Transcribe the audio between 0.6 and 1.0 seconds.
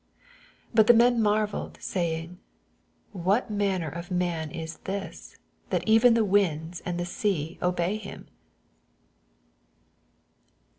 27 But the